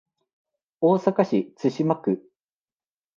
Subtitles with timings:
[0.79, 2.27] 大阪市都島区